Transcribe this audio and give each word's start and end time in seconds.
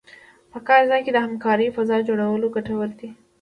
په 0.51 0.57
کار 0.67 0.81
ځای 0.89 1.01
کې 1.05 1.11
د 1.13 1.17
همکارۍ 1.25 1.67
فضا 1.75 1.97
جوړول 2.07 2.43
ګټور 2.55 2.89
دي. 2.99 3.09